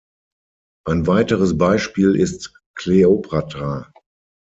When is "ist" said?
2.15-2.55